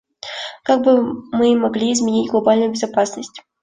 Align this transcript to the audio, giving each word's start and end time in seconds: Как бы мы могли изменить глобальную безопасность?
Как 0.63 0.81
бы 0.81 1.13
мы 1.31 1.55
могли 1.55 1.93
изменить 1.93 2.31
глобальную 2.31 2.71
безопасность? 2.71 3.43